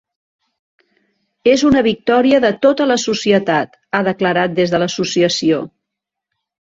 [1.51, 5.61] És una victòria de tota la societat, ha declarat des de l’associació.